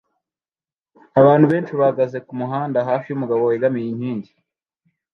Abantu 1.19 1.45
benshi 1.51 1.71
bahagaze 1.79 2.17
kumuhanda 2.27 2.79
hafi 2.89 3.07
yumugabo 3.09 3.41
wegamiye 3.43 3.87
inkingi 3.89 4.31